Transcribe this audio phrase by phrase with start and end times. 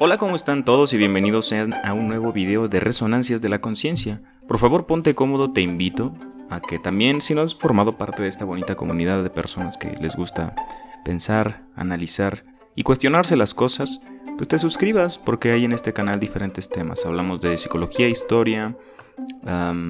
[0.00, 3.60] Hola, ¿cómo están todos y bienvenidos sean a un nuevo video de Resonancias de la
[3.60, 4.22] Conciencia?
[4.46, 6.14] Por favor, ponte cómodo, te invito
[6.50, 9.96] a que también, si no has formado parte de esta bonita comunidad de personas que
[10.00, 10.54] les gusta
[11.04, 12.44] pensar, analizar
[12.76, 14.00] y cuestionarse las cosas,
[14.36, 17.04] pues te suscribas porque hay en este canal diferentes temas.
[17.04, 18.76] Hablamos de psicología, historia,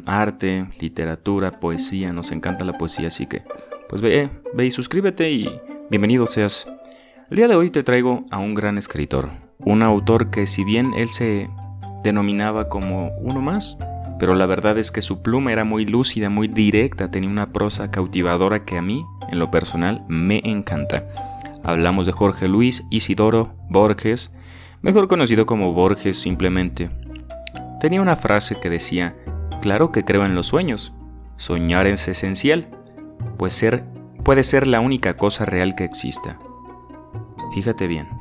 [0.07, 3.43] arte, literatura, poesía, nos encanta la poesía, así que
[3.91, 6.67] pues ve, ve y suscríbete y bienvenido seas.
[7.29, 10.95] El día de hoy te traigo a un gran escritor, un autor que si bien
[10.97, 11.51] él se
[12.03, 13.77] denominaba como uno más,
[14.19, 17.91] pero la verdad es que su pluma era muy lúcida, muy directa, tenía una prosa
[17.91, 21.05] cautivadora que a mí, en lo personal, me encanta.
[21.63, 24.33] Hablamos de Jorge Luis Isidoro Borges,
[24.81, 26.89] mejor conocido como Borges simplemente.
[27.79, 29.17] Tenía una frase que decía,
[29.61, 30.95] claro que creo en los sueños,
[31.37, 32.69] soñar es esencial,
[33.37, 33.85] pues ser
[34.25, 36.39] puede ser la única cosa real que exista.
[37.53, 38.18] Fíjate bien.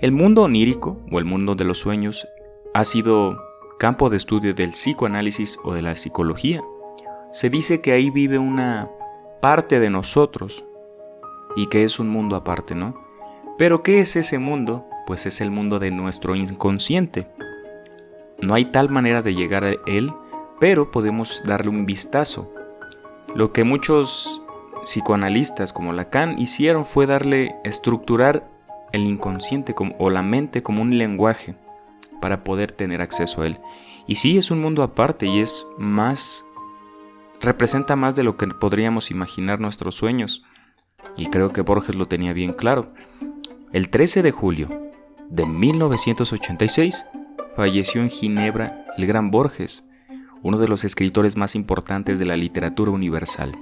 [0.00, 2.26] El mundo onírico o el mundo de los sueños
[2.72, 3.36] ha sido
[3.78, 6.62] campo de estudio del psicoanálisis o de la psicología.
[7.32, 8.88] Se dice que ahí vive una
[9.42, 10.64] parte de nosotros
[11.54, 12.94] y que es un mundo aparte, ¿no?
[13.58, 14.86] Pero ¿qué es ese mundo?
[15.06, 17.26] Pues es el mundo de nuestro inconsciente.
[18.40, 20.14] No hay tal manera de llegar a él,
[20.58, 22.50] pero podemos darle un vistazo.
[23.34, 24.42] Lo que muchos
[24.82, 28.48] psicoanalistas como Lacan hicieron fue darle, estructurar
[28.92, 31.54] el inconsciente o la mente como un lenguaje
[32.20, 33.58] para poder tener acceso a él.
[34.06, 36.44] Y sí, es un mundo aparte y es más,
[37.40, 40.44] representa más de lo que podríamos imaginar nuestros sueños.
[41.16, 42.92] Y creo que Borges lo tenía bien claro.
[43.72, 44.68] El 13 de julio
[45.28, 47.06] de 1986
[47.54, 49.84] falleció en Ginebra el gran Borges,
[50.42, 53.52] uno de los escritores más importantes de la literatura universal.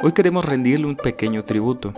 [0.00, 1.92] Hoy queremos rendirle un pequeño tributo.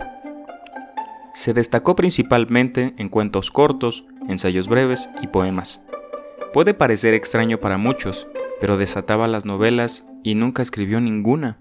[1.35, 5.81] Se destacó principalmente en cuentos cortos, ensayos breves y poemas.
[6.53, 8.25] Puede parecer extraño para muchos,
[8.61, 11.57] pero desataba las novelas y nunca escribió ninguna.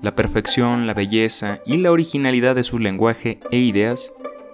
[0.00, 4.10] La perfección, la belleza y la originalidad de su lenguaje e ideas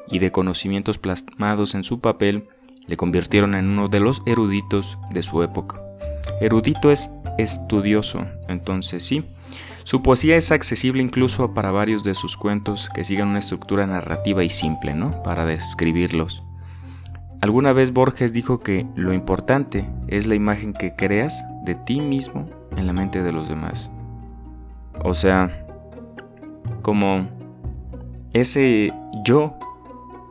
[0.08, 2.48] y de conocimientos plasmados en su papel
[2.88, 5.80] le convirtieron en uno de los eruditos de su época.
[6.40, 9.24] Erudito es estudioso, entonces sí.
[9.90, 14.44] Su poesía es accesible incluso para varios de sus cuentos que sigan una estructura narrativa
[14.44, 15.20] y simple, ¿no?
[15.24, 16.44] Para describirlos.
[17.40, 22.48] Alguna vez Borges dijo que lo importante es la imagen que creas de ti mismo
[22.76, 23.90] en la mente de los demás.
[25.02, 25.66] O sea,
[26.82, 27.28] como
[28.32, 28.92] ese
[29.24, 29.58] yo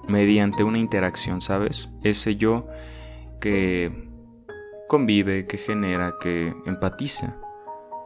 [0.07, 1.89] mediante una interacción, ¿sabes?
[2.01, 2.65] Ese yo
[3.41, 4.07] que
[4.87, 7.35] convive, que genera, que empatiza,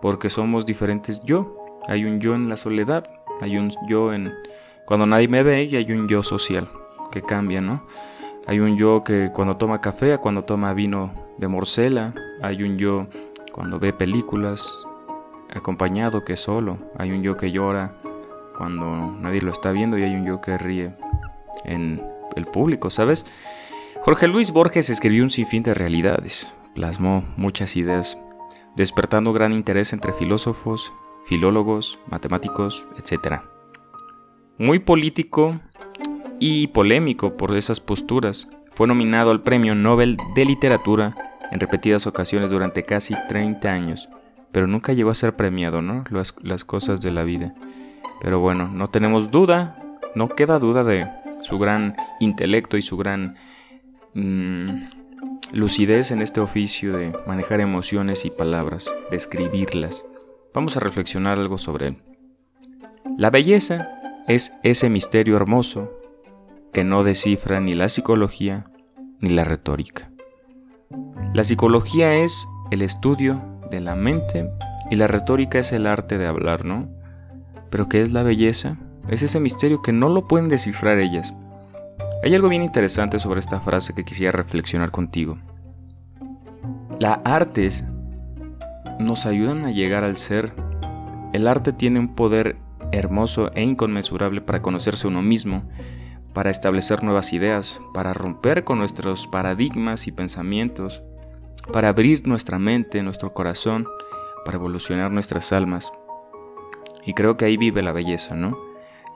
[0.04, 1.80] porque somos diferentes yo.
[1.88, 3.06] Hay un yo en la soledad,
[3.40, 4.34] hay un yo en
[4.86, 6.68] cuando nadie me ve y hay un yo social
[7.10, 7.88] que cambia, ¿no?
[8.46, 13.08] Hay un yo que cuando toma café, cuando toma vino de morcela, hay un yo
[13.54, 14.70] cuando ve películas
[15.56, 17.96] acompañado que solo, hay un yo que llora
[18.58, 18.86] cuando
[19.22, 20.94] nadie lo está viendo y hay un yo que ríe
[21.64, 22.04] en
[22.36, 23.26] el público, ¿sabes?
[24.02, 28.18] Jorge Luis Borges escribió un sinfín de realidades, plasmó muchas ideas,
[28.76, 30.94] despertando gran interés entre filósofos,
[31.26, 33.42] filólogos, matemáticos, etc.
[34.58, 35.60] Muy político
[36.40, 41.16] y polémico por esas posturas, fue nominado al Premio Nobel de Literatura
[41.52, 44.10] en repetidas ocasiones durante casi 30 años,
[44.52, 46.04] pero nunca llegó a ser premiado, ¿no?
[46.10, 47.54] Las, cosas de la vida.
[48.22, 49.80] Pero bueno, no tenemos duda,
[50.16, 51.08] no queda duda de
[51.42, 53.36] su gran intelecto y su gran
[54.16, 54.86] mm,
[55.54, 60.04] lucidez en este oficio de manejar emociones y palabras, de escribirlas.
[60.52, 61.98] Vamos a reflexionar algo sobre él.
[63.20, 63.88] La belleza
[64.28, 65.92] es ese misterio hermoso
[66.74, 68.66] que no descifra ni la psicología
[69.20, 70.10] ni la retórica.
[71.36, 74.50] La psicología es el estudio de la mente
[74.90, 76.90] y la retórica es el arte de hablar, ¿no?
[77.70, 78.78] Pero ¿qué es la belleza?
[79.08, 81.32] Es ese misterio que no lo pueden descifrar ellas.
[82.24, 85.38] Hay algo bien interesante sobre esta frase que quisiera reflexionar contigo.
[87.00, 87.86] Las artes
[89.00, 90.54] nos ayudan a llegar al ser.
[91.34, 92.58] El arte tiene un poder
[92.92, 95.64] hermoso e inconmensurable para conocerse uno mismo,
[96.34, 101.02] para establecer nuevas ideas, para romper con nuestros paradigmas y pensamientos,
[101.72, 103.88] para abrir nuestra mente, nuestro corazón,
[104.46, 105.92] para evolucionar nuestras almas.
[107.06, 108.58] Y creo que ahí vive la belleza, ¿no?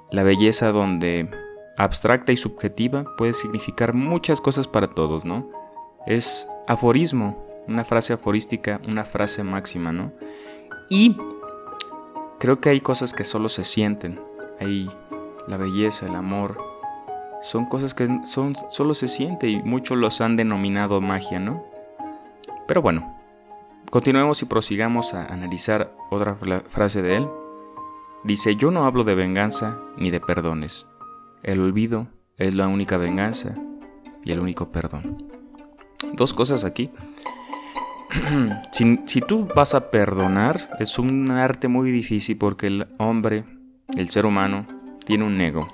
[0.09, 1.29] La belleza donde
[1.77, 5.49] abstracta y subjetiva puede significar muchas cosas para todos, ¿no?
[6.07, 10.11] Es aforismo, una frase aforística, una frase máxima, ¿no?
[10.89, 11.17] Y
[12.39, 14.19] creo que hay cosas que solo se sienten.
[14.59, 14.89] Hay
[15.47, 16.57] la belleza, el amor,
[17.41, 21.63] son cosas que son, solo se siente y muchos los han denominado magia, ¿no?
[22.67, 23.15] Pero bueno,
[23.89, 26.35] continuemos y prosigamos a analizar otra
[26.69, 27.27] frase de él.
[28.23, 30.87] Dice, yo no hablo de venganza ni de perdones.
[31.43, 33.55] El olvido es la única venganza
[34.25, 35.23] y el único perdón.
[36.13, 36.91] Dos cosas aquí.
[38.71, 43.45] si, tú vas a perdonar, es un arte muy difícil porque el hombre,
[43.95, 44.67] el ser humano,
[45.05, 45.67] tiene un ego.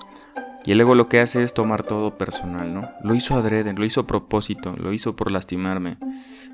[0.65, 2.89] Y el ego lo que hace es tomar todo personal, ¿no?
[3.03, 5.97] Lo hizo adrede, lo hizo a propósito, lo hizo por lastimarme.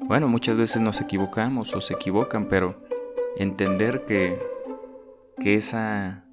[0.02, 2.82] Bueno, muchas veces nos equivocamos o se equivocan, pero
[3.38, 4.40] entender que,
[5.40, 6.24] que esa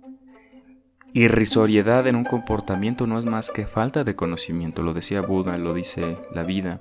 [1.12, 4.82] irrisoriedad en un comportamiento no es más que falta de conocimiento.
[4.82, 6.81] Lo decía Buda, lo dice la vida.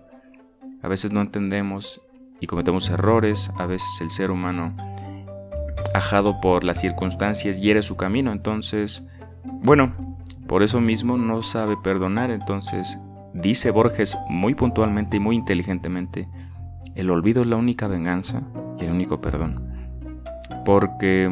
[0.81, 2.01] A veces no entendemos
[2.39, 4.75] y cometemos errores, a veces el ser humano,
[5.93, 8.31] ajado por las circunstancias, hiere su camino.
[8.31, 9.05] Entonces,
[9.43, 9.93] bueno,
[10.47, 12.97] por eso mismo no sabe perdonar, entonces
[13.33, 16.27] dice Borges muy puntualmente y muy inteligentemente,
[16.95, 18.43] el olvido es la única venganza
[18.79, 19.73] y el único perdón.
[20.65, 21.29] Porque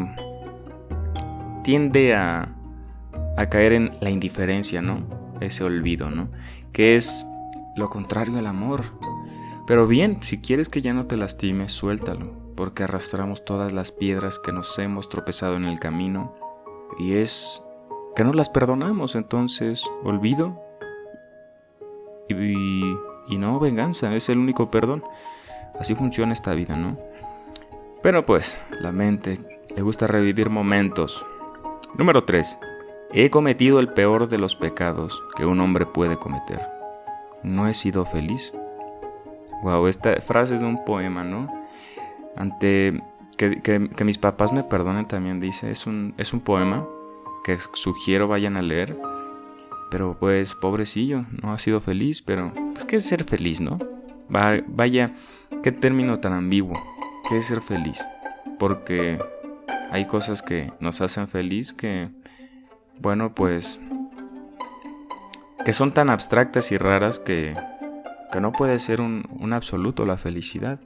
[1.64, 2.50] tiende a,
[3.38, 5.04] a caer en la indiferencia, ¿no?
[5.40, 6.30] Ese olvido, ¿no?
[6.72, 7.26] Que es
[7.76, 8.84] lo contrario al amor.
[9.65, 14.39] Pero bien, si quieres que ya no te lastimes, suéltalo, porque arrastramos todas las piedras
[14.39, 16.36] que nos hemos tropezado en el camino
[17.00, 17.63] y es
[18.15, 20.62] que no las perdonamos, entonces olvido
[22.27, 22.83] y,
[23.27, 25.04] y, no venganza, es el único perdón.
[25.80, 26.98] Así funciona esta vida, ¿no?
[28.01, 29.39] Pero pues, la mente
[29.75, 31.25] le gusta revivir momentos.
[31.95, 32.57] Número 3.
[33.12, 36.68] He cometido el peor de los pecados que un hombre puede cometer.
[37.44, 38.54] No he sido feliz.
[39.63, 41.48] Wow, esta frase es de un poema, ¿no?
[42.36, 43.01] Ante
[43.38, 46.86] que, mis papás me perdonen también dice, es un, es un poema
[47.44, 48.98] que sugiero vayan a leer.
[49.89, 53.80] Pero pues, pobrecillo, no ha sido feliz, pero pues qué es ser feliz, ¿no?
[54.30, 55.13] vaya,
[55.62, 56.81] qué término tan ambiguo.
[57.30, 58.04] ¿Qué es ser feliz?
[58.57, 59.19] Porque
[59.92, 62.10] hay cosas que nos hacen feliz que,
[63.00, 63.80] bueno, pues,
[65.63, 67.56] que son tan abstractas y raras que,
[68.34, 70.80] que no puede ser un, absoluto la felicidad.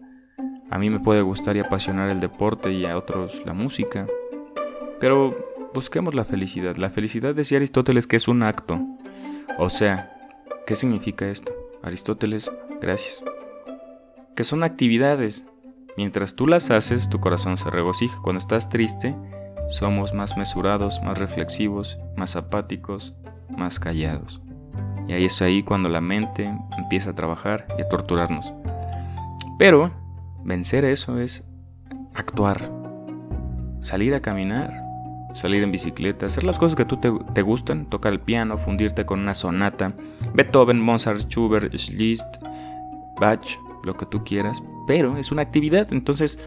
[0.70, 4.06] A mí me puede gustar y apasionar el deporte y a otros la música.
[5.00, 6.76] Pero busquemos la felicidad.
[6.76, 8.86] La felicidad decía Aristóteles que es un acto.
[9.58, 10.14] O sea,
[10.66, 11.54] ¿qué significa esto?
[11.82, 12.52] Aristóteles,
[12.82, 13.24] gracias.
[14.36, 15.48] Que son actividades.
[15.96, 18.20] Mientras tú las haces, tu corazón se regocija.
[18.24, 19.16] Cuando estás triste,
[19.70, 23.14] somos más mesurados, más reflexivos, más apáticos,
[23.48, 24.42] más callados.
[25.08, 28.54] Y ahí es ahí cuando la mente empieza a trabajar y a torturarnos.
[29.58, 29.92] Pero
[30.44, 31.46] vencer eso es
[32.14, 32.72] actuar,
[33.82, 34.84] salir a caminar,
[35.34, 39.20] salir en bicicleta, hacer las cosas que tú te, gustan, tocar el piano, fundirte con
[39.20, 39.94] una sonata,
[40.34, 42.26] Beethoven, Mozart, Schubert, Liszt,
[43.20, 43.46] Bach,
[43.84, 46.40] lo que tú quieras, pero es una actividad, entonces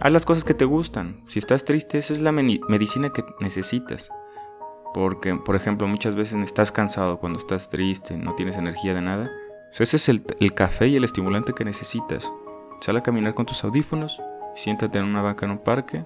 [0.00, 1.22] haz las cosas que te gustan.
[1.28, 4.10] Si estás triste, esa es la medicina que necesitas.
[4.94, 9.30] Porque, por ejemplo, muchas veces estás cansado cuando estás triste, no tienes energía de nada.
[9.76, 12.32] ese es el, el café y el estimulante que necesitas.
[12.80, 14.22] Sal a caminar con tus audífonos,
[14.54, 16.04] siéntate en una banca en un parque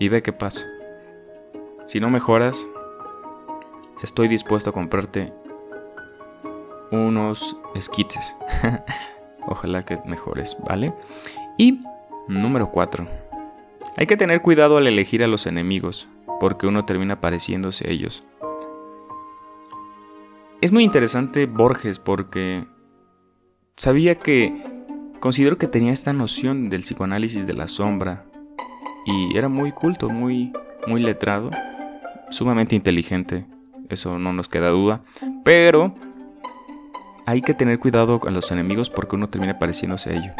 [0.00, 0.66] y ve qué pasa.
[1.86, 2.66] Si no mejoras,
[4.02, 5.32] estoy dispuesto a comprarte
[6.90, 8.34] unos esquites.
[9.46, 10.92] Ojalá que mejores, ¿vale?
[11.56, 11.82] Y
[12.26, 13.06] número 4.
[13.96, 16.08] Hay que tener cuidado al elegir a los enemigos,
[16.44, 18.22] porque uno termina pareciéndose a ellos.
[20.60, 22.66] Es muy interesante Borges porque
[23.76, 24.54] sabía que
[25.20, 28.26] considero que tenía esta noción del psicoanálisis de la sombra
[29.06, 30.52] y era muy culto, muy
[30.86, 31.48] muy letrado
[32.28, 33.46] sumamente inteligente,
[33.88, 35.00] eso no nos queda duda,
[35.46, 35.94] pero
[37.24, 40.32] hay que tener cuidado con los enemigos porque uno termina pareciéndose a ellos.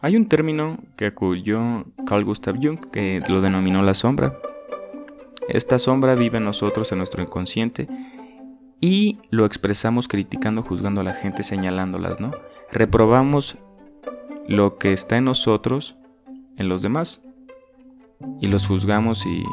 [0.00, 4.38] Hay un término que acudió Carl Gustav Jung que lo denominó la sombra.
[5.48, 7.88] Esta sombra vive en nosotros, en nuestro inconsciente,
[8.80, 12.32] y lo expresamos criticando, juzgando a la gente, señalándolas, ¿no?
[12.70, 13.56] Reprobamos
[14.46, 15.96] lo que está en nosotros
[16.56, 17.22] en los demás
[18.40, 19.44] y los juzgamos y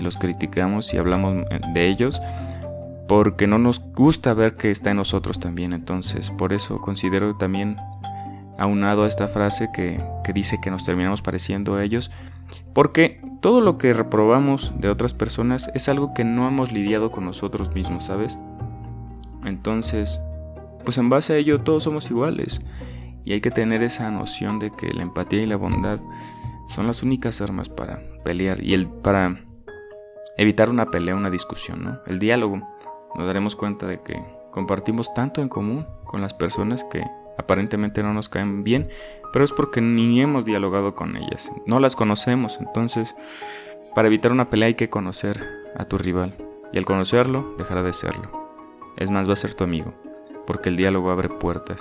[0.00, 1.44] los criticamos y hablamos
[1.74, 2.20] de ellos
[3.06, 5.72] porque no nos gusta ver que está en nosotros también.
[5.72, 7.76] Entonces, por eso considero también
[8.58, 12.10] aunado a esta frase que, que dice que nos terminamos pareciendo a ellos,
[12.72, 17.24] porque todo lo que reprobamos de otras personas es algo que no hemos lidiado con
[17.24, 18.38] nosotros mismos, ¿sabes?
[19.44, 20.20] Entonces,
[20.84, 22.60] pues en base a ello todos somos iguales
[23.24, 25.98] y hay que tener esa noción de que la empatía y la bondad
[26.68, 29.36] son las únicas armas para pelear y el para
[30.36, 31.98] evitar una pelea, una discusión, ¿no?
[32.06, 32.60] El diálogo.
[33.14, 37.02] Nos daremos cuenta de que compartimos tanto en común con las personas que
[37.38, 38.88] aparentemente no nos caen bien,
[39.32, 43.14] pero es porque ni hemos dialogado con ellas, no las conocemos, entonces
[43.94, 45.42] para evitar una pelea hay que conocer
[45.76, 46.36] a tu rival,
[46.72, 48.46] y al conocerlo dejará de serlo.
[48.96, 49.94] Es más, va a ser tu amigo,
[50.46, 51.80] porque el diálogo abre puertas.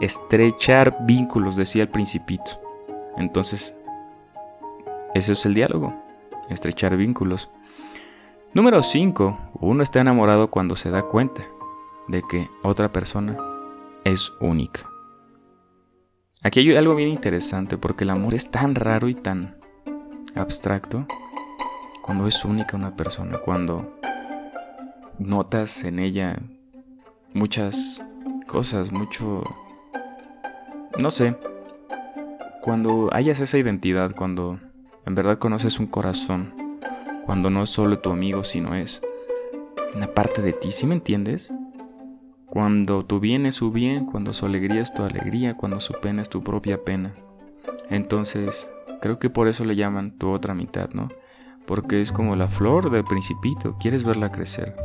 [0.00, 2.60] Estrechar vínculos, decía el principito.
[3.16, 3.76] Entonces,
[5.14, 5.94] eso es el diálogo,
[6.48, 7.50] estrechar vínculos.
[8.54, 9.38] Número 5.
[9.60, 11.42] Uno está enamorado cuando se da cuenta
[12.08, 13.36] de que otra persona
[14.04, 14.91] es única.
[16.44, 19.54] Aquí hay algo bien interesante porque el amor es tan raro y tan
[20.34, 21.06] abstracto
[22.02, 23.96] cuando es única una persona, cuando
[25.20, 26.40] notas en ella
[27.32, 28.04] muchas
[28.48, 29.44] cosas, mucho...
[30.98, 31.36] No sé,
[32.60, 34.58] cuando hayas esa identidad, cuando
[35.06, 36.80] en verdad conoces un corazón,
[37.24, 39.00] cuando no es solo tu amigo, sino es
[39.94, 41.52] una parte de ti, ¿sí me entiendes?
[42.52, 46.20] Cuando tu bien es su bien, cuando su alegría es tu alegría, cuando su pena
[46.20, 47.14] es tu propia pena.
[47.88, 51.08] Entonces, creo que por eso le llaman tu otra mitad, ¿no?
[51.66, 54.76] Porque es como la flor del principito, quieres verla crecer.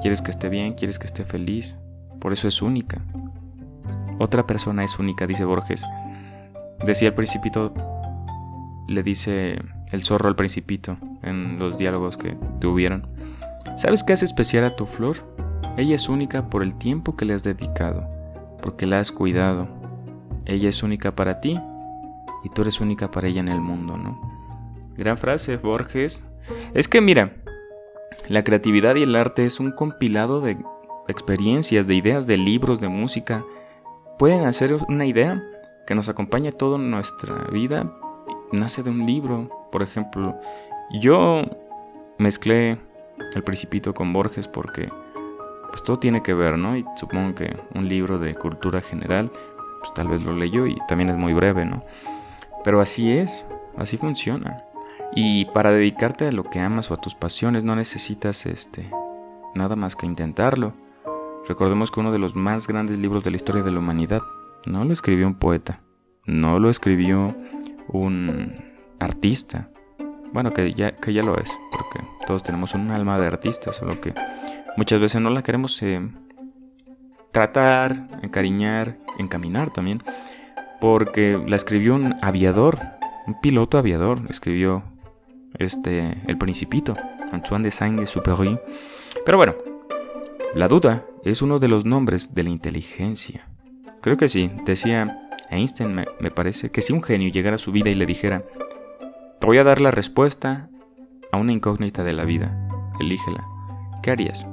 [0.00, 1.76] Quieres que esté bien, quieres que esté feliz,
[2.20, 3.00] por eso es única.
[4.18, 5.84] Otra persona es única, dice Borges.
[6.84, 7.72] Decía el principito,
[8.88, 13.06] le dice el zorro al principito en los diálogos que tuvieron.
[13.76, 15.18] ¿Sabes qué hace especial a tu flor?
[15.76, 18.06] Ella es única por el tiempo que le has dedicado,
[18.60, 19.68] porque la has cuidado.
[20.44, 21.58] Ella es única para ti
[22.44, 24.20] y tú eres única para ella en el mundo, ¿no?
[24.98, 26.24] Gran frase, Borges.
[26.74, 27.36] Es que mira,
[28.28, 30.58] la creatividad y el arte es un compilado de
[31.08, 33.42] experiencias, de ideas, de libros, de música.
[34.18, 35.42] Pueden hacer una idea
[35.86, 37.90] que nos acompañe toda nuestra vida.
[38.52, 40.38] Nace de un libro, por ejemplo.
[41.00, 41.44] Yo
[42.18, 42.78] mezclé
[43.34, 44.90] El Principito con Borges porque
[45.72, 46.76] pues todo tiene que ver, ¿no?
[46.76, 49.32] Y supongo que un libro de cultura general,
[49.80, 51.82] pues tal vez lo leyó y también es muy breve, ¿no?
[52.62, 53.44] Pero así es,
[53.76, 54.62] así funciona.
[55.14, 58.88] Y para dedicarte a lo que amas o a tus pasiones no necesitas este
[59.54, 60.74] nada más que intentarlo.
[61.48, 64.22] Recordemos que uno de los más grandes libros de la historia de la humanidad
[64.64, 65.80] no lo escribió un poeta,
[66.24, 67.34] no lo escribió
[67.88, 68.54] un
[69.00, 69.68] artista.
[70.32, 74.00] Bueno, que ya, que ya lo es, porque todos tenemos un alma de artista, solo
[74.00, 74.14] que
[74.76, 76.00] muchas veces no la queremos eh,
[77.32, 80.02] tratar, encariñar, encaminar también,
[80.80, 82.78] porque la escribió un aviador,
[83.26, 84.82] un piloto aviador, escribió
[85.58, 86.96] este El Principito,
[87.32, 88.58] Antoine de Saint-Exupéry.
[89.24, 89.54] Pero bueno,
[90.54, 93.48] la duda es uno de los nombres de la inteligencia.
[94.00, 97.72] Creo que sí, decía Einstein, me, me parece, que si un genio llegara a su
[97.72, 98.44] vida y le dijera,
[99.40, 100.68] te voy a dar la respuesta
[101.30, 102.68] a una incógnita de la vida,
[103.00, 103.44] elígela,
[104.02, 104.46] ¿qué harías?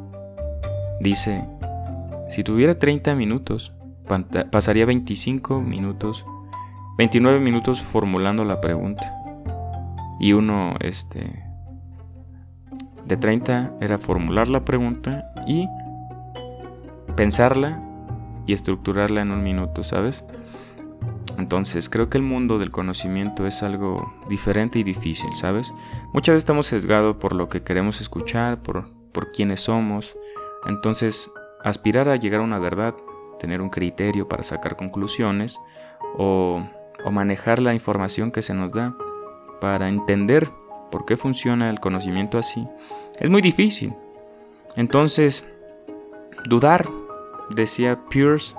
[0.99, 1.45] Dice,
[2.29, 3.73] si tuviera 30 minutos,
[4.51, 6.25] pasaría 25 minutos,
[6.97, 9.15] 29 minutos formulando la pregunta.
[10.19, 11.45] Y uno, este,
[13.05, 15.67] de 30 era formular la pregunta y
[17.15, 17.81] pensarla
[18.45, 20.25] y estructurarla en un minuto, ¿sabes?
[21.37, 25.73] Entonces, creo que el mundo del conocimiento es algo diferente y difícil, ¿sabes?
[26.13, 30.17] Muchas veces estamos sesgados por lo que queremos escuchar, por, por quiénes somos,
[30.65, 31.31] entonces,
[31.63, 32.95] aspirar a llegar a una verdad,
[33.39, 35.59] tener un criterio para sacar conclusiones
[36.17, 36.63] o,
[37.11, 38.93] manejar la información que se nos da
[39.61, 40.49] para entender
[40.91, 42.67] por qué funciona el conocimiento así,
[43.19, 43.93] es muy difícil.
[44.75, 45.43] Entonces,
[46.45, 46.87] dudar,
[47.49, 48.55] decía Peirce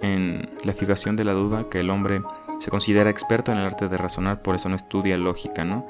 [0.00, 2.22] en La fijación de la duda, que el hombre
[2.60, 5.86] se considera experto en el arte de razonar, por eso no estudia lógica, ¿no?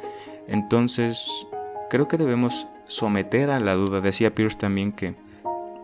[0.47, 1.47] Entonces,
[1.91, 4.01] creo que debemos someter a la duda.
[4.01, 5.15] Decía Peirce también que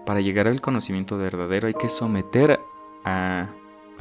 [0.09, 2.59] para llegar al conocimiento verdadero hay que someter
[3.05, 3.51] a,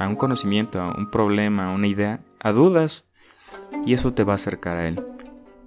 [0.00, 3.04] un conocimiento, a un problema, a una idea, a dudas,
[3.84, 5.04] y eso te va a acercar a él.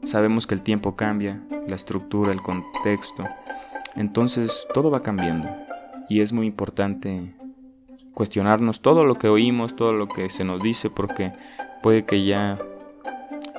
[0.01, 3.23] Sabemos que el tiempo cambia, la estructura, el contexto,
[3.95, 5.47] entonces todo va cambiando
[6.09, 7.35] y es muy importante
[8.15, 11.33] cuestionarnos todo lo que oímos, todo lo que se nos dice, porque
[11.83, 12.57] puede que ya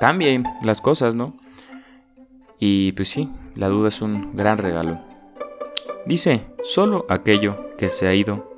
[0.00, 1.36] cambien las cosas, ¿no?
[2.58, 5.11] Y pues sí, la duda es un gran regalo.
[6.04, 8.50] Dice, solo aquello que se ha ido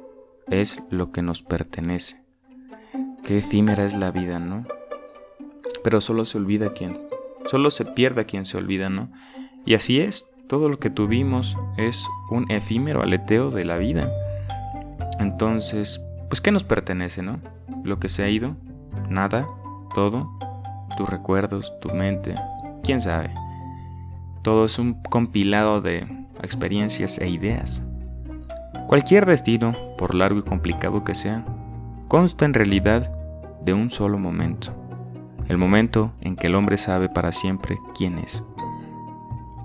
[0.48, 2.22] es lo que nos pertenece.
[3.22, 4.66] Qué efímera es la vida, ¿no?
[5.82, 6.98] Pero solo se olvida quien,
[7.44, 9.10] solo se pierde quien se olvida, ¿no?
[9.66, 14.10] Y así es, todo lo que tuvimos es un efímero aleteo de la vida.
[15.20, 17.40] Entonces, pues ¿qué nos pertenece, no?
[17.82, 18.56] Lo que se ha ido,
[19.10, 19.46] nada,
[19.94, 20.30] todo,
[20.96, 22.36] tus recuerdos, tu mente,
[22.82, 23.34] quién sabe.
[24.42, 26.06] Todo es un compilado de
[26.44, 27.82] experiencias e ideas.
[28.88, 31.44] Cualquier destino, por largo y complicado que sea,
[32.08, 33.10] consta en realidad
[33.62, 34.72] de un solo momento.
[35.48, 38.42] El momento en que el hombre sabe para siempre quién es.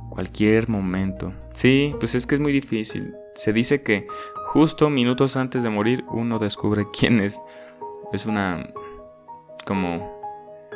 [0.10, 1.34] Cualquier momento.
[1.54, 3.14] Sí, pues es que es muy difícil.
[3.36, 4.08] Se dice que
[4.48, 7.42] justo minutos antes de morir uno descubre quién es.
[8.12, 8.68] Es una
[9.66, 10.20] como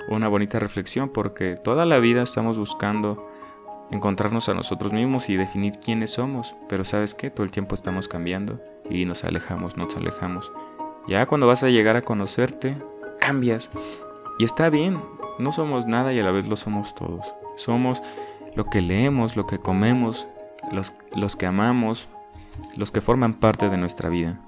[0.09, 3.27] una bonita reflexión porque toda la vida estamos buscando
[3.91, 8.07] encontrarnos a nosotros mismos y definir quiénes somos, pero sabes qué, todo el tiempo estamos
[8.07, 8.59] cambiando
[8.89, 10.51] y nos alejamos, nos alejamos.
[11.07, 12.77] Ya cuando vas a llegar a conocerte,
[13.19, 13.69] cambias.
[14.39, 14.99] Y está bien,
[15.39, 17.25] no somos nada y a la vez lo somos todos.
[17.55, 18.01] Somos
[18.55, 20.27] lo que leemos, lo que comemos,
[20.71, 22.07] los, los que amamos,
[22.75, 24.39] los que forman parte de nuestra vida.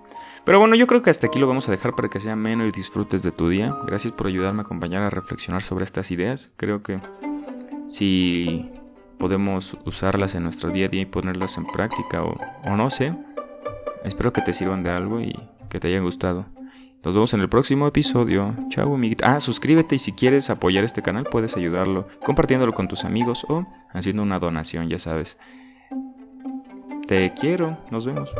[0.45, 2.67] Pero bueno, yo creo que hasta aquí lo vamos a dejar para que sea menos
[2.67, 3.75] y disfrutes de tu día.
[3.85, 6.51] Gracias por ayudarme a acompañar a reflexionar sobre estas ideas.
[6.55, 6.99] Creo que
[7.89, 8.71] si
[9.17, 13.13] podemos usarlas en nuestro día a día y ponerlas en práctica o, o no sé,
[14.03, 15.35] espero que te sirvan de algo y
[15.69, 16.45] que te hayan gustado.
[17.05, 18.55] Nos vemos en el próximo episodio.
[18.69, 19.23] Chao, amiguito.
[19.27, 23.67] Ah, suscríbete y si quieres apoyar este canal puedes ayudarlo compartiéndolo con tus amigos o
[23.91, 25.37] haciendo una donación, ya sabes.
[27.07, 27.77] Te quiero.
[27.91, 28.31] Nos vemos.